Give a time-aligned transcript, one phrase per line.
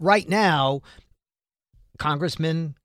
[0.00, 0.82] right now,
[1.98, 2.76] Congressman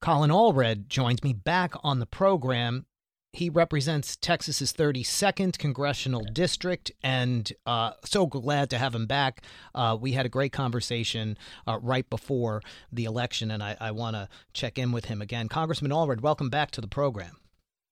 [0.00, 2.86] Colin Allred joins me back on the program.
[3.32, 9.42] He represents Texas's 32nd congressional district, and uh, so glad to have him back.
[9.72, 12.60] Uh, we had a great conversation uh, right before
[12.90, 15.48] the election, and I, I want to check in with him again.
[15.48, 17.36] Congressman Allred, welcome back to the program.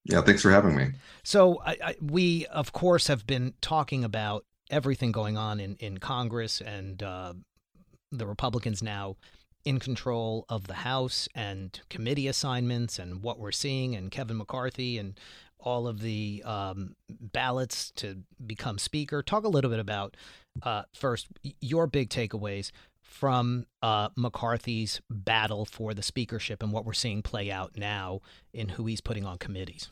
[0.03, 0.91] Yeah, thanks for having me.
[1.23, 5.99] So, I, I, we, of course, have been talking about everything going on in, in
[5.99, 7.33] Congress and uh,
[8.11, 9.15] the Republicans now
[9.65, 14.97] in control of the House and committee assignments and what we're seeing, and Kevin McCarthy
[14.97, 15.19] and
[15.59, 19.21] all of the um, ballots to become Speaker.
[19.21, 20.15] Talk a little bit about
[20.63, 21.27] uh, first
[21.61, 27.51] your big takeaways from uh, McCarthy's battle for the speakership and what we're seeing play
[27.51, 28.21] out now
[28.53, 29.89] in who he's putting on committees.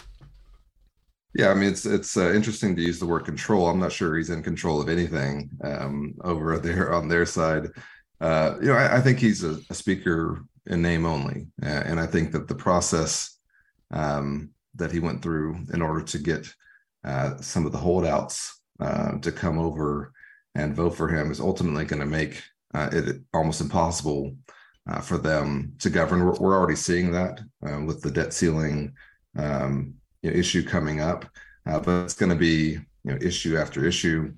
[1.34, 3.68] Yeah, I mean it's it's uh, interesting to use the word control.
[3.68, 7.72] I'm not sure he's in control of anything um, over there on their side
[8.20, 12.06] uh, you know, I, I think he's a, a, speaker in name only, and I
[12.06, 13.38] think that the process
[13.92, 16.52] um, that he went through in order to get
[17.04, 20.12] uh, some of the holdouts uh, to come over
[20.56, 22.42] and vote for him is ultimately going to make
[22.74, 24.36] uh, it almost impossible
[24.90, 26.26] uh, for them to govern.
[26.26, 28.94] We're, we're already seeing that uh, with the debt ceiling
[29.36, 31.26] um, you know, issue coming up,
[31.66, 34.34] but it's going to be you know issue after issue.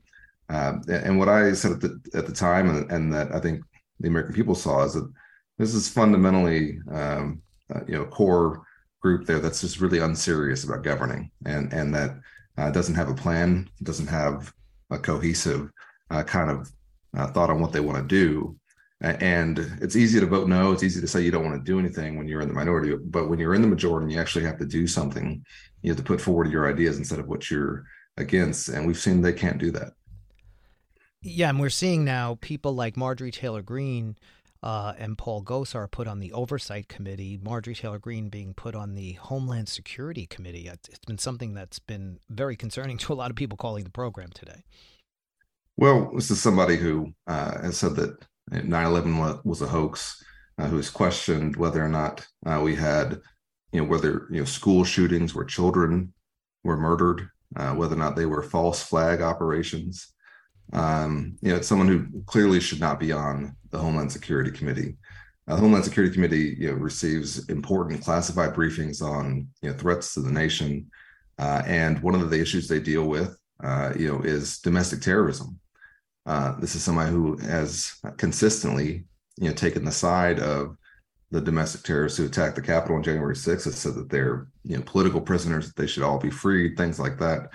[0.49, 3.63] Uh, and what I said at the at the time, and, and, that I think
[3.99, 5.11] the American people saw is that
[5.57, 7.41] this is fundamentally, um,
[7.73, 8.63] uh, you know, core
[9.01, 12.19] group there that's just really unserious about governing, and and that
[12.57, 14.53] uh, doesn't have a plan, doesn't have
[14.89, 15.69] a cohesive
[16.09, 16.71] uh, kind of
[17.17, 18.55] uh, thought on what they want to do.
[19.01, 20.73] And it's easy to vote no.
[20.73, 22.93] It's easy to say you don't want to do anything when you're in the minority,
[22.97, 25.41] but when you're in the majority and you actually have to do something,
[25.81, 27.85] you have to put forward your ideas instead of what you're
[28.17, 28.67] against.
[28.67, 29.93] And we've seen they can't do that.
[31.21, 34.15] Yeah, and we're seeing now people like Marjorie Taylor Greene
[34.63, 38.95] uh, and Paul Gosar put on the Oversight Committee, Marjorie Taylor Greene being put on
[38.95, 40.69] the Homeland Security Committee.
[40.69, 44.29] It's been something that's been very concerning to a lot of people calling the program
[44.33, 44.63] today.
[45.75, 48.17] Well, this is somebody who uh, has said that
[48.51, 50.23] 9 11 was a hoax,
[50.57, 53.19] uh, who has questioned whether or not uh, we had,
[53.73, 56.13] you know, whether, you know, school shootings where children
[56.63, 60.13] were murdered, uh, whether or not they were false flag operations
[60.73, 64.95] um, you know, it's someone who clearly should not be on the Homeland Security Committee.
[65.47, 70.13] Uh, the Homeland Security Committee, you know, receives important classified briefings on you know threats
[70.13, 70.89] to the nation,
[71.39, 75.59] uh, and one of the issues they deal with, uh, you know, is domestic terrorism.
[76.25, 79.05] Uh, this is somebody who has consistently,
[79.37, 80.75] you know, taken the side of
[81.31, 84.77] the domestic terrorists who attacked the Capitol on January 6th and said that they're, you
[84.77, 87.49] know, political prisoners, that they should all be freed, things like that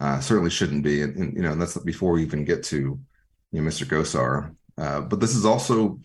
[0.00, 1.02] uh, certainly shouldn't be.
[1.02, 2.98] And, and, you know, that's before we even get to
[3.52, 3.86] you know, Mr.
[3.86, 4.54] Gosar.
[4.78, 5.98] Uh, but this is also,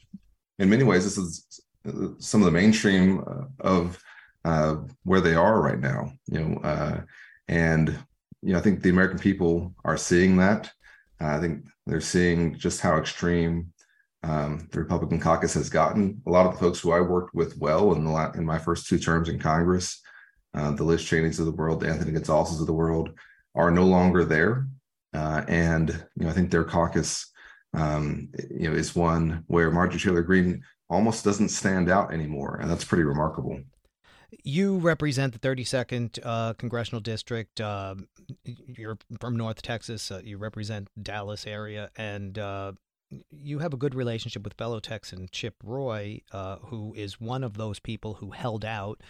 [0.60, 4.02] in many ways, this is uh, some of the mainstream uh, of
[4.46, 6.14] uh, where they are right now.
[6.28, 7.02] You know, uh,
[7.48, 7.90] and
[8.42, 10.72] you know, I think the American people are seeing that.
[11.20, 13.72] I think they're seeing just how extreme
[14.24, 16.20] um, the Republican caucus has gotten.
[16.26, 18.88] A lot of the folks who I worked with well in the in my first
[18.88, 20.02] two terms in Congress,
[20.54, 23.12] the Liz Cheneys of the world, the Anthony Gonzalez's of the world,
[23.56, 24.68] are no longer there.
[25.14, 27.30] Uh, and you know, I think their caucus,
[27.74, 32.70] um, you know, is one where Marjorie Taylor Greene almost doesn't stand out anymore, and
[32.70, 33.60] that's pretty remarkable.
[34.44, 37.60] You represent the 32nd uh, congressional district.
[37.60, 37.96] Uh,
[38.44, 40.10] you're from North Texas.
[40.10, 42.72] Uh, you represent Dallas area, and uh,
[43.30, 47.58] you have a good relationship with fellow Texan Chip Roy, uh, who is one of
[47.58, 49.02] those people who held out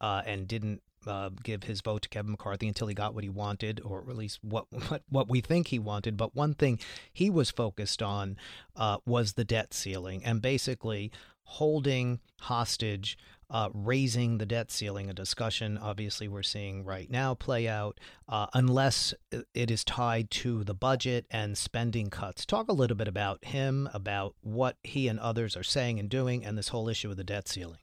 [0.00, 3.80] and didn't uh, give his vote to Kevin McCarthy until he got what he wanted,
[3.84, 6.16] or at least what what, what we think he wanted.
[6.16, 6.78] But one thing
[7.12, 8.36] he was focused on
[8.74, 11.10] uh, was the debt ceiling, and basically
[11.44, 13.18] holding hostage.
[13.48, 18.48] Uh, raising the debt ceiling, a discussion obviously we're seeing right now play out, uh,
[18.54, 22.44] unless it is tied to the budget and spending cuts.
[22.44, 26.44] Talk a little bit about him, about what he and others are saying and doing,
[26.44, 27.78] and this whole issue of the debt ceiling.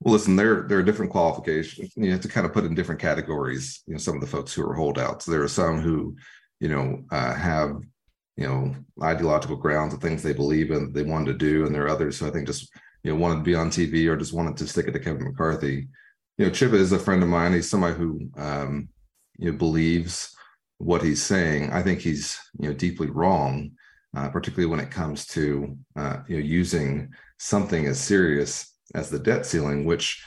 [0.00, 1.92] Well, listen, there there are different qualifications.
[1.96, 3.82] You have to kind of put in different categories.
[3.86, 5.24] You know, some of the folks who are holdouts.
[5.24, 6.16] There are some who,
[6.60, 7.76] you know, uh, have
[8.36, 11.84] you know ideological grounds of things they believe in, they wanted to do, and there
[11.84, 12.70] are others who I think just
[13.02, 15.24] you know wanted to be on TV or just wanted to stick it to Kevin
[15.24, 15.88] McCarthy.
[16.38, 17.52] You know, Chip is a friend of mine.
[17.52, 18.88] He's somebody who um,
[19.38, 20.34] you know believes
[20.78, 21.72] what he's saying.
[21.72, 23.70] I think he's you know deeply wrong,
[24.16, 29.18] uh, particularly when it comes to uh, you know using something as serious as the
[29.18, 30.22] debt ceiling, which,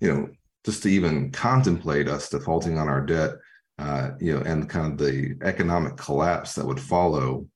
[0.00, 0.28] you know,
[0.64, 3.32] just to even contemplate us defaulting on our debt,
[3.78, 7.46] uh, you know, and kind of the economic collapse that would follow,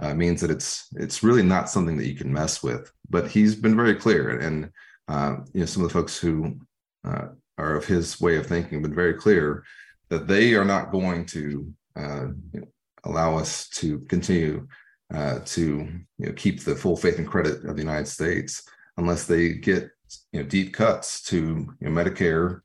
[0.00, 2.90] uh, means that it's it's really not something that you can mess with.
[3.08, 4.70] But he's been very clear, and
[5.08, 6.58] uh, you know some of the folks who
[7.04, 7.28] uh,
[7.58, 9.64] are of his way of thinking have been very clear
[10.08, 12.66] that they are not going to uh, you know,
[13.04, 14.66] allow us to continue
[15.12, 15.88] uh, to
[16.18, 18.62] you know, keep the full faith and credit of the United States
[18.96, 19.90] unless they get
[20.32, 22.60] you know deep cuts to you know, Medicare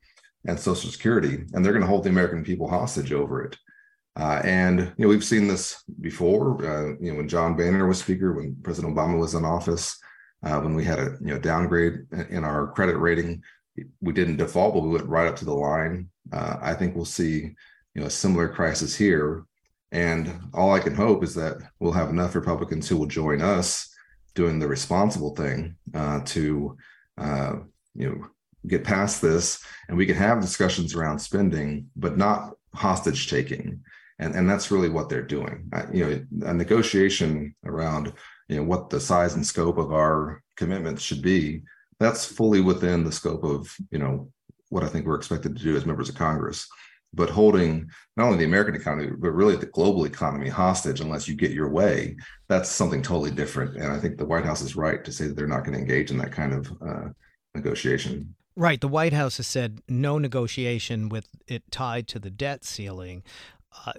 [0.45, 3.57] and Social Security, and they're going to hold the American people hostage over it.
[4.15, 6.65] Uh, and you know we've seen this before.
[6.65, 9.97] Uh, you know when John Boehner was Speaker, when President Obama was in office,
[10.43, 13.41] uh, when we had a you know downgrade in our credit rating,
[14.01, 16.09] we didn't default, but we went right up to the line.
[16.31, 17.55] Uh, I think we'll see
[17.95, 19.45] you know a similar crisis here.
[19.91, 23.89] And all I can hope is that we'll have enough Republicans who will join us
[24.35, 26.77] doing the responsible thing uh, to
[27.17, 27.55] uh,
[27.95, 28.27] you know
[28.67, 33.81] get past this, and we can have discussions around spending, but not hostage taking
[34.19, 35.69] and and that's really what they're doing.
[35.91, 38.13] you know, a negotiation around
[38.47, 41.63] you know what the size and scope of our commitments should be.
[41.99, 44.31] That's fully within the scope of you know
[44.69, 46.67] what I think we're expected to do as members of Congress.
[47.13, 51.35] But holding not only the American economy, but really the global economy hostage unless you
[51.35, 52.15] get your way,
[52.47, 53.75] that's something totally different.
[53.77, 55.79] And I think the White House is right to say that they're not going to
[55.79, 57.09] engage in that kind of uh,
[57.55, 58.35] negotiation.
[58.55, 58.81] Right.
[58.81, 63.23] The White House has said no negotiation with it tied to the debt ceiling.
[63.85, 63.93] Uh,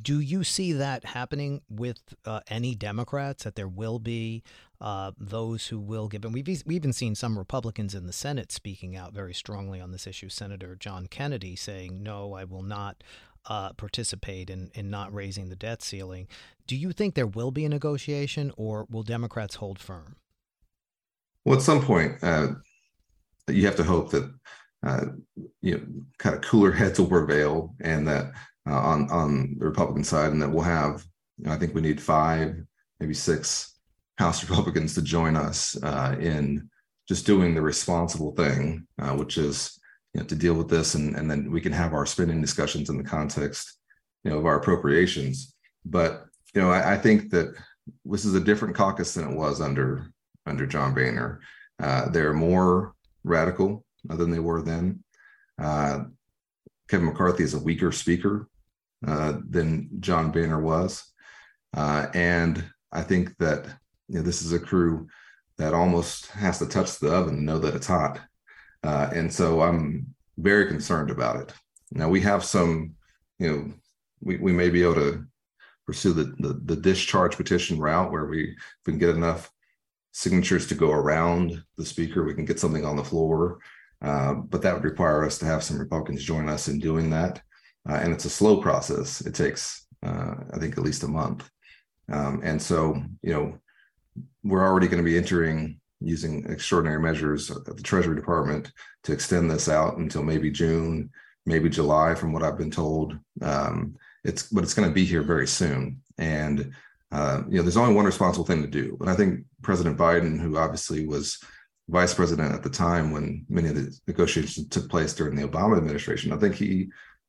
[0.00, 3.44] do you see that happening with uh, any Democrats?
[3.44, 4.44] That there will be
[4.80, 8.52] uh, those who will give, and we've we've even seen some Republicans in the Senate
[8.52, 10.28] speaking out very strongly on this issue.
[10.28, 13.02] Senator John Kennedy saying, "No, I will not."
[13.48, 16.28] Uh, participate in, in not raising the debt ceiling.
[16.66, 20.16] Do you think there will be a negotiation, or will Democrats hold firm?
[21.46, 22.48] Well, at some point, uh,
[23.46, 24.30] you have to hope that
[25.62, 25.80] you know,
[26.18, 28.32] kind of cooler heads will prevail, and that
[28.68, 31.04] uh, on on the Republican side, and that we'll have.
[31.38, 32.56] You know, I think we need five,
[33.00, 33.78] maybe six
[34.18, 36.68] House Republicans to join us uh, in
[37.08, 39.78] just doing the responsible thing, uh, which is
[40.14, 42.90] you know, to deal with this, and and then we can have our spending discussions
[42.90, 43.78] in the context,
[44.24, 45.54] you know, of our appropriations.
[45.84, 46.24] But
[46.54, 47.54] you know, I, I think that
[48.04, 50.12] this is a different caucus than it was under
[50.46, 51.40] under John Boehner.
[51.80, 52.94] Uh, they're more
[53.24, 55.02] radical than they were then.
[55.60, 56.04] Uh,
[56.88, 58.48] Kevin McCarthy is a weaker speaker
[59.02, 61.04] than John Boehner was.
[61.76, 63.66] Uh, and I think that
[64.08, 65.08] you know, this is a crew
[65.58, 68.20] that almost has to touch the oven to know that it's hot.
[68.82, 71.52] Uh, and so I'm very concerned about it.
[71.90, 72.94] Now we have some,
[73.38, 73.72] you know,
[74.20, 75.24] we, we may be able to
[75.86, 79.50] pursue the, the, the discharge petition route where we can get enough
[80.12, 83.58] signatures to go around the speaker, we can get something on the floor.
[84.00, 87.42] Uh, but that would require us to have some Republicans join us in doing that
[87.88, 89.20] uh, and it's a slow process.
[89.20, 91.48] It takes, uh, I think, at least a month.
[92.10, 93.58] Um, and so, you know,
[94.42, 98.72] we're already going to be entering using extraordinary measures at the Treasury Department
[99.04, 101.10] to extend this out until maybe June,
[101.44, 103.18] maybe July, from what I've been told.
[103.42, 106.72] Um, it's but it's going to be here very soon, and
[107.10, 108.96] uh, you know, there's only one responsible thing to do.
[109.00, 111.38] And I think President Biden, who obviously was
[111.88, 115.78] vice president at the time when many of the negotiations took place during the Obama
[115.78, 116.88] administration, I think he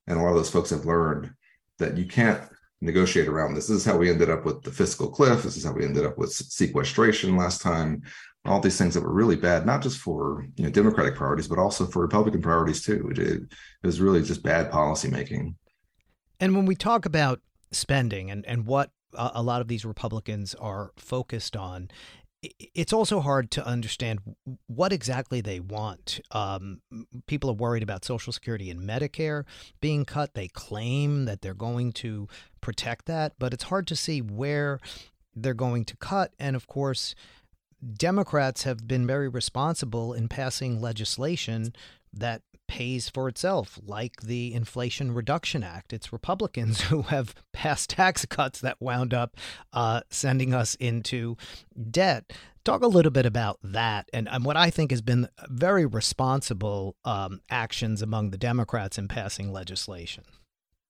[0.10, 1.32] and a lot of those folks have learned
[1.78, 2.42] that you can't
[2.82, 3.68] negotiate around this.
[3.68, 5.44] This is how we ended up with the fiscal cliff.
[5.44, 8.02] This is how we ended up with sequestration last time.
[8.46, 11.60] All these things that were really bad, not just for you know Democratic priorities, but
[11.60, 13.10] also for Republican priorities too.
[13.12, 13.42] It, it
[13.84, 15.56] was really just bad policymaking.
[16.39, 20.92] And when we talk about spending and, and what a lot of these Republicans are
[20.96, 21.89] focused on,
[22.41, 24.19] it's also hard to understand
[24.67, 26.22] what exactly they want.
[26.31, 26.81] Um,
[27.27, 29.43] people are worried about Social Security and Medicare
[29.81, 30.34] being cut.
[30.34, 32.27] They claim that they're going to
[32.62, 34.79] protect that, but it's hard to see where
[35.36, 36.34] they're going to cut.
[36.39, 37.13] And of course,
[37.93, 41.74] Democrats have been very responsible in passing legislation
[42.13, 45.92] that pays for itself, like the Inflation Reduction Act.
[45.92, 49.36] It's Republicans who have passed tax cuts that wound up
[49.74, 51.36] uh, sending us into
[51.90, 52.32] debt.
[52.64, 56.96] Talk a little bit about that and, and what I think has been very responsible
[57.04, 60.24] um, actions among the Democrats in passing legislation.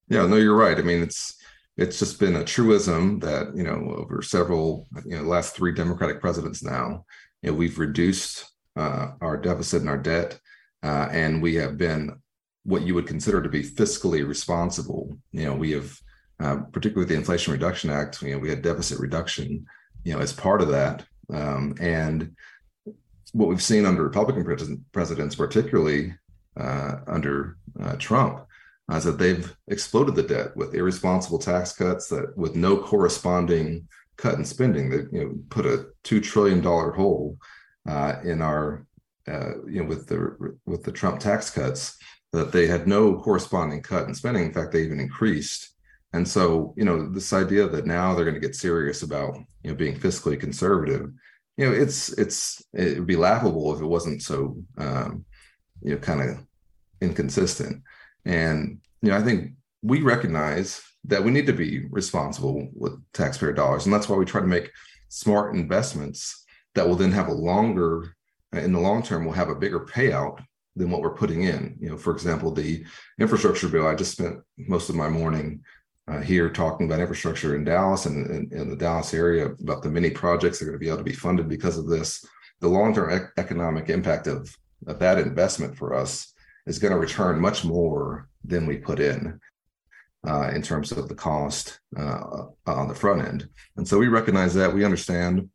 [0.09, 0.77] Yeah, no, you're right.
[0.77, 1.35] I mean, it's
[1.77, 6.19] it's just been a truism that you know over several you know last three Democratic
[6.19, 7.05] presidents now,
[7.41, 8.45] you know, we've reduced
[8.75, 10.39] uh, our deficit and our debt
[10.83, 12.19] uh, and we have been
[12.63, 15.17] what you would consider to be fiscally responsible.
[15.31, 15.99] You know, we have,
[16.39, 19.65] uh, particularly with the Inflation Reduction Act, you know, we had deficit reduction,
[20.03, 21.05] you know, as part of that.
[21.33, 22.35] Um, and
[23.33, 26.13] what we've seen under Republican pres- presidents, particularly
[26.59, 28.45] uh, under uh, Trump,
[28.91, 33.87] uh, is that they've exploded the debt with irresponsible tax cuts that with no corresponding
[34.17, 37.37] cut in spending that you know put a two trillion dollar hole
[37.87, 38.85] uh, in our
[39.29, 41.97] uh, you know with the with the Trump tax cuts
[42.31, 44.45] that they had no corresponding cut in spending.
[44.45, 45.75] In fact, they even increased.
[46.13, 49.71] And so, you know, this idea that now they're going to get serious about, you
[49.71, 51.11] know, being fiscally conservative,
[51.57, 55.25] you know, it's it's it would be laughable if it wasn't so, um,
[55.81, 56.37] you know, kind of
[57.01, 57.83] inconsistent.
[58.25, 63.53] And you know, I think we recognize that we need to be responsible with taxpayer
[63.53, 64.71] dollars, and that's why we try to make
[65.09, 66.45] smart investments
[66.75, 68.15] that will then have a longer,
[68.53, 70.43] in the long term, will have a bigger payout
[70.75, 71.77] than what we're putting in.
[71.79, 72.83] You know, for example, the
[73.19, 73.87] infrastructure bill.
[73.87, 75.61] I just spent most of my morning
[76.07, 80.09] uh, here talking about infrastructure in Dallas and in the Dallas area about the many
[80.09, 82.25] projects that are going to be able to be funded because of this.
[82.61, 84.55] The long-term ec- economic impact of,
[84.87, 86.33] of that investment for us
[86.65, 89.39] is going to return much more than we put in.
[90.27, 93.47] Uh, in terms of the cost uh, on the front end.
[93.77, 94.73] And so we recognize that.
[94.73, 95.49] We understand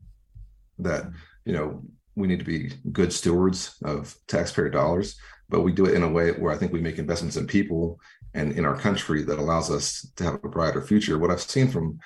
[0.78, 1.04] that,
[1.44, 1.82] you know,
[2.16, 5.16] we need to be good stewards of taxpayer dollars,
[5.48, 7.98] but we do it in a way where I think we make investments in people
[8.34, 11.18] and in our country that allows us to have a brighter future.
[11.18, 11.98] What I've seen from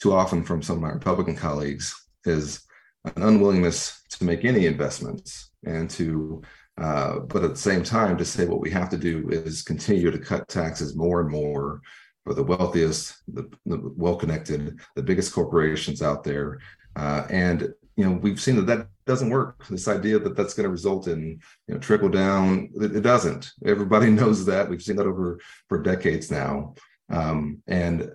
[0.00, 2.64] too often from some of my Republican colleagues is
[3.04, 6.42] an unwillingness to make any investments and to
[6.80, 10.10] uh, but at the same time to say what we have to do is continue
[10.10, 11.82] to cut taxes more and more
[12.24, 16.58] for the wealthiest the, the well-connected the biggest corporations out there
[16.96, 19.66] uh, and you know we've seen that that doesn't work.
[19.68, 23.50] This idea that that's going to result in you know trickle down it, it, doesn't.
[23.64, 24.68] Everybody knows that.
[24.68, 26.74] We've seen that over for decades now.
[27.10, 28.10] Um, and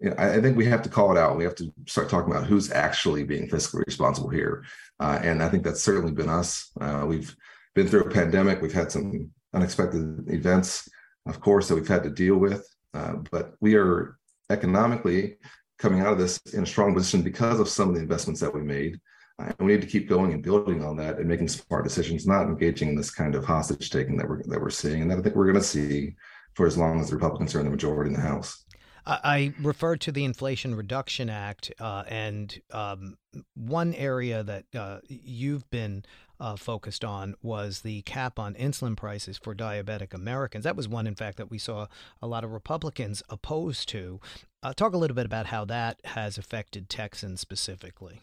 [0.00, 1.36] you know, I, I, think we have to call it out.
[1.36, 4.64] We have to start talking about who's actually being fiscally responsible here.
[5.00, 6.70] Uh, and i think that's certainly been us.
[6.80, 7.34] Uh, we've
[7.74, 8.62] been through a pandemic.
[8.62, 10.88] We've had some unexpected events
[11.28, 12.66] of course that we've had to deal with.
[12.94, 14.18] Uh, but we are
[14.50, 15.36] economically
[15.78, 18.52] coming out of this in a strong position because of some of the investments that
[18.52, 18.98] we made
[19.38, 22.46] and we need to keep going and building on that and making smart decisions, not
[22.46, 25.22] engaging in this kind of hostage taking that we're that we're seeing, and that I
[25.22, 26.14] think we're going to see
[26.54, 28.64] for as long as the Republicans are in the majority in the House.
[29.06, 33.16] I referred to the Inflation Reduction Act, uh, and um,
[33.54, 36.04] one area that uh, you've been
[36.38, 40.64] uh, focused on was the cap on insulin prices for diabetic Americans.
[40.64, 41.86] That was one, in fact, that we saw
[42.20, 44.20] a lot of Republicans opposed to.
[44.62, 48.20] Uh, talk a little bit about how that has affected Texans specifically.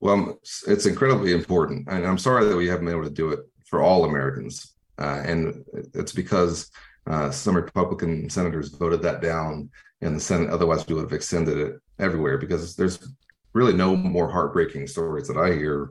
[0.00, 3.40] Well, it's incredibly important, and I'm sorry that we haven't been able to do it
[3.66, 5.64] for all Americans, uh, and
[5.94, 6.70] it's because
[7.08, 10.50] uh, some Republican senators voted that down in the Senate.
[10.50, 13.12] Otherwise, we would have extended it everywhere because there's
[13.54, 15.90] really no more heartbreaking stories that I hear,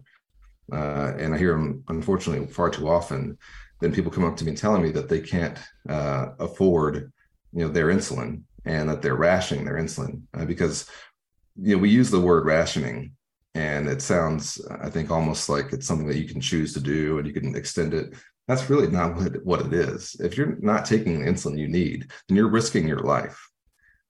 [0.72, 3.38] uh, and I hear them unfortunately far too often.
[3.80, 5.56] Than people come up to me telling me that they can't
[5.88, 7.12] uh, afford,
[7.54, 10.90] you know, their insulin and that they're rationing their insulin uh, because,
[11.62, 13.12] you know, we use the word rationing
[13.58, 17.18] and it sounds i think almost like it's something that you can choose to do
[17.18, 18.14] and you can extend it.
[18.48, 20.16] That's really not what, what it is.
[20.22, 23.38] If you're not taking the insulin you need then you're risking your life.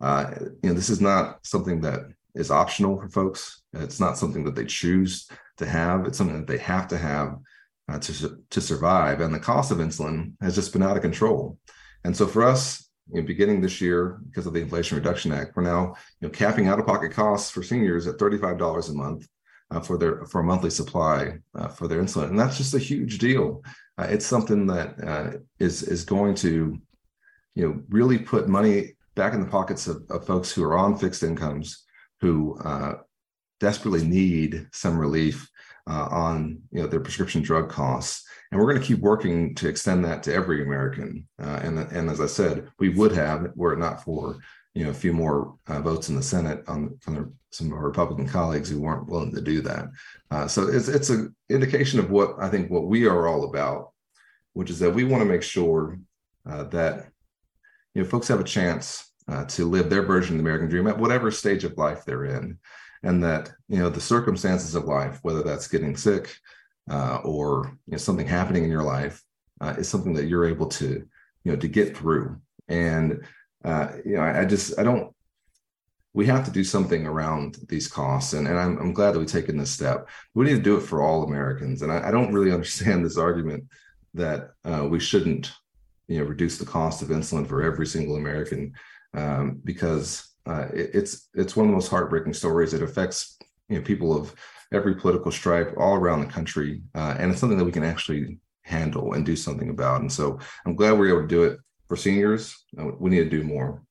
[0.01, 0.25] Uh,
[0.61, 2.01] you know this is not something that
[2.35, 3.63] is optional for folks.
[3.73, 5.27] It's not something that they choose
[5.57, 6.05] to have.
[6.05, 7.37] It's something that they have to have
[7.89, 11.57] uh, to, to survive and the cost of insulin has just been out of control.
[12.03, 15.55] And so for us you know, beginning this year because of the Inflation Reduction Act,
[15.55, 19.27] we're now you know capping out-of-pocket costs for seniors at $35 a month
[19.71, 22.79] uh, for their for a monthly supply uh, for their insulin, and that's just a
[22.79, 23.63] huge deal.
[23.97, 26.79] Uh, it's something that uh, is is going to,
[27.55, 30.97] you know, really put money back in the pockets of, of folks who are on
[30.97, 31.85] fixed incomes
[32.21, 32.95] who uh,
[33.59, 35.49] desperately need some relief
[35.89, 38.25] uh, on you know their prescription drug costs.
[38.51, 41.27] And we're going to keep working to extend that to every American.
[41.37, 44.37] and and as I said, we would have were it not for
[44.77, 47.87] you know a few more uh, votes in the Senate on from some of our
[47.87, 49.87] Republican colleagues who weren't willing to do that.
[50.29, 53.93] Uh, so it's it's an indication of what I think what we are all about,
[54.53, 55.97] which is that we want to make sure
[56.47, 57.07] uh, that
[57.95, 60.85] you know folks have a chance uh, to live their version of the American dream
[60.85, 62.59] at whatever stage of life they're in,
[63.01, 66.37] and that you know the circumstances of life, whether that's getting sick
[66.91, 69.23] uh, or you know something happening in your life,
[69.59, 71.03] uh, is something that you're able to
[71.43, 73.23] you know to get through and
[73.67, 75.13] uh, you know, I, I, just I don't.
[76.13, 79.27] We have to do something around these costs, and, and I'm, I'm glad that we've
[79.27, 80.07] taken this step.
[80.33, 83.17] We need to do it for all Americans, and I, I don't really understand this
[83.17, 83.65] argument
[84.13, 85.51] that uh, we shouldn't,
[86.07, 88.71] you know, reduce the cost of insulin for every single American,
[89.13, 92.73] um, because uh, it, it's it's one of the most heartbreaking stories.
[92.73, 94.33] It affects you know people of
[94.71, 98.39] every political stripe all around the country, uh, and it's something that we can actually
[98.61, 99.99] handle and do something about.
[99.99, 103.23] And so I'm glad we we're able to do it for seniors, uh, we need
[103.23, 103.81] to do more.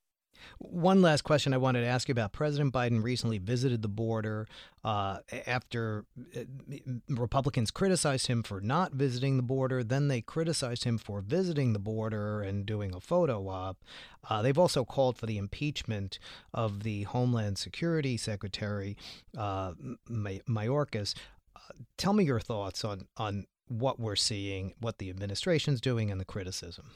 [0.59, 2.33] One last question I wanted to ask you about.
[2.33, 4.47] President Biden recently visited the border
[4.85, 6.41] uh, after uh,
[7.11, 9.85] Republicans criticized him for not visiting the border.
[9.85, 13.85] Then they criticized him for visiting the border and doing a photo op.
[14.29, 16.19] Uh, they've also called for the impeachment
[16.55, 18.97] of the Homeland Security Secretary,
[19.37, 19.73] uh,
[20.09, 21.15] Mayorkas.
[21.99, 26.25] Tell me your thoughts on, on what we're seeing, what the administration's doing, and the
[26.25, 26.93] criticism.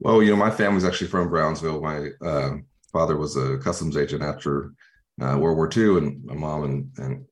[0.00, 1.80] Well, you know, my family's actually from Brownsville.
[1.80, 2.56] My uh,
[2.92, 4.72] father was a customs agent after
[5.20, 7.24] uh, World War II, and my mom and, and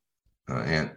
[0.50, 0.92] uh, aunt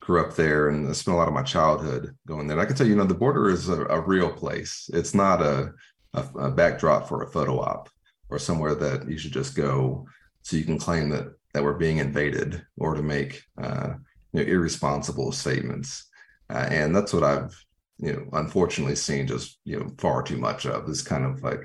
[0.00, 2.56] grew up there, and I spent a lot of my childhood going there.
[2.56, 4.90] And I can tell you, you know, the border is a, a real place.
[4.92, 5.72] It's not a,
[6.14, 7.88] a, a, backdrop for a photo op
[8.28, 10.06] or somewhere that you should just go
[10.42, 13.90] so you can claim that that we're being invaded or to make uh,
[14.32, 16.08] you know, irresponsible statements.
[16.50, 17.54] Uh, and that's what I've
[18.02, 21.64] you know, unfortunately seen just, you know, far too much of this kind of like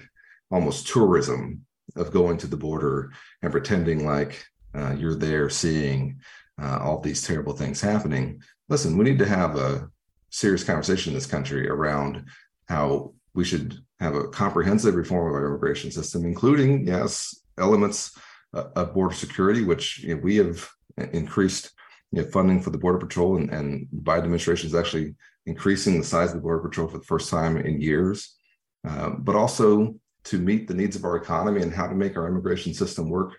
[0.51, 1.65] almost tourism
[1.95, 6.19] of going to the border and pretending like uh, you're there seeing
[6.61, 8.39] uh, all these terrible things happening.
[8.69, 9.89] Listen, we need to have a
[10.29, 12.23] serious conversation in this country around
[12.69, 18.15] how we should have a comprehensive reform of our immigration system, including, yes, elements
[18.53, 20.69] uh, of border security, which you know, we have
[21.13, 21.71] increased
[22.11, 25.15] you know, funding for the Border Patrol, and, and Biden administration is actually
[25.47, 28.35] increasing the size of the Border Patrol for the first time in years,
[28.87, 32.27] uh, but also to meet the needs of our economy and how to make our
[32.27, 33.33] immigration system work,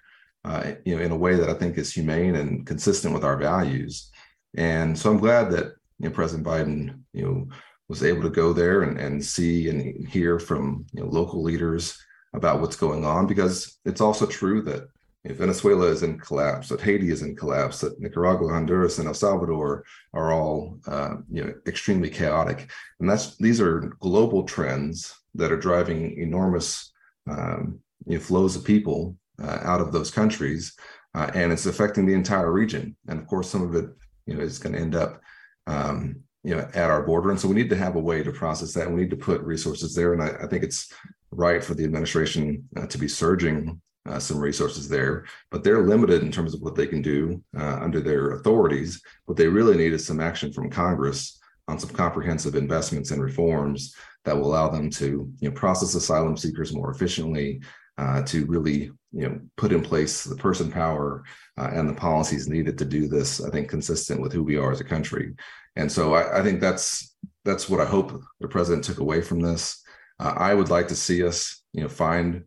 [0.45, 3.37] uh, you know, in a way that I think is humane and consistent with our
[3.37, 4.11] values.
[4.57, 7.49] And so I'm glad that you know President Biden, you know,
[7.89, 11.99] was able to go there and, and see and hear from you know, local leaders
[12.35, 14.89] about what's going on because it's also true that
[15.25, 19.85] Venezuela is in collapse, that Haiti is in collapse, that Nicaragua, Honduras, and El Salvador
[20.15, 22.71] are all uh, you know extremely chaotic,
[23.01, 26.93] and that's these are global trends that are driving enormous
[27.29, 30.75] um, you know, flows of people uh, out of those countries,
[31.15, 32.97] uh, and it's affecting the entire region.
[33.09, 33.91] And of course, some of it
[34.27, 35.21] you know is going to end up
[35.67, 38.31] um, you know at our border, and so we need to have a way to
[38.31, 38.91] process that.
[38.91, 40.93] We need to put resources there, and I, I think it's
[41.33, 46.23] right for the administration uh, to be surging uh, some resources there, but they're limited
[46.23, 49.03] in terms of what they can do uh, under their authorities.
[49.27, 53.95] What they really need is some action from Congress on some comprehensive investments and reforms
[54.25, 57.61] that will allow them to you know, process asylum seekers more efficiently,
[57.99, 61.25] uh, to really you know put in place the person power
[61.59, 63.45] uh, and the policies needed to do this.
[63.45, 65.35] I think consistent with who we are as a country,
[65.77, 69.41] and so I, I think that's that's what I hope the president took away from
[69.41, 69.83] this.
[70.21, 72.45] Uh, I would like to see us you know find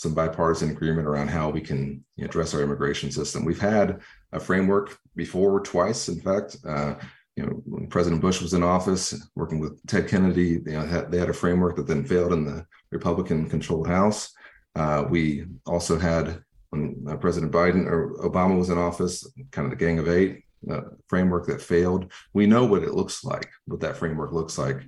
[0.00, 3.44] some bipartisan agreement around how we can address our immigration system.
[3.44, 4.00] We've had
[4.32, 6.56] a framework before, twice, in fact.
[6.66, 6.94] Uh,
[7.36, 11.28] you know, when President Bush was in office, working with Ted Kennedy, know, they had
[11.28, 14.32] a framework that then failed in the Republican-controlled House.
[14.74, 19.70] Uh, we also had when uh, President Biden or Obama was in office, kind of
[19.70, 22.10] the Gang of Eight uh, framework that failed.
[22.32, 24.80] We know what it looks like, what that framework looks like.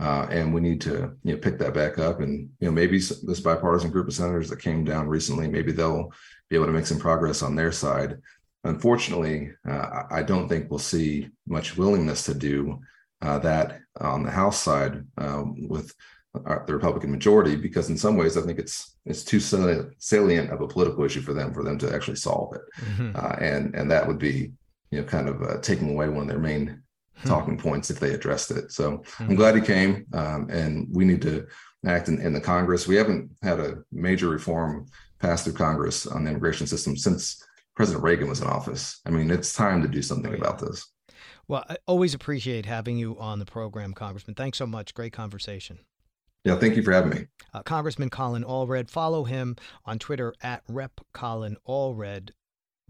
[0.00, 2.98] Uh, and we need to you know pick that back up and you know maybe
[2.98, 6.10] this bipartisan group of senators that came down recently maybe they'll
[6.48, 8.16] be able to make some progress on their side
[8.64, 12.80] unfortunately uh, i don't think we'll see much willingness to do
[13.20, 15.92] uh, that on the house side um, with
[16.46, 20.62] our, the republican majority because in some ways i think it's it's too salient of
[20.62, 23.10] a political issue for them for them to actually solve it mm-hmm.
[23.14, 24.50] Uh, and and that would be
[24.90, 26.82] you know kind of uh, taking away one of their main
[27.22, 27.28] Hmm.
[27.28, 28.72] talking points if they addressed it.
[28.72, 29.22] So mm-hmm.
[29.24, 31.46] I'm glad he came, um, and we need to
[31.86, 32.86] act in, in, the Congress.
[32.86, 34.86] We haven't had a major reform
[35.18, 37.42] passed through Congress on the immigration system since
[37.76, 39.00] President Reagan was in office.
[39.06, 40.40] I mean, it's time to do something oh, yeah.
[40.40, 40.86] about this.
[41.48, 44.34] Well, I always appreciate having you on the program, Congressman.
[44.34, 44.94] Thanks so much.
[44.94, 45.80] Great conversation.
[46.44, 47.26] Yeah, thank you for having me.
[47.52, 48.88] Uh, Congressman Colin Allred.
[48.88, 52.30] Follow him on Twitter at Rep Colin Allred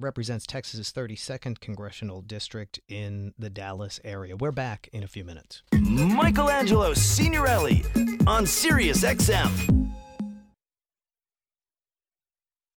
[0.03, 4.37] represents Texas's 32nd congressional district in the Dallas area.
[4.37, 5.63] We're back in a few minutes.
[5.73, 7.83] Michelangelo Signorile
[8.27, 9.91] on Sirius XM.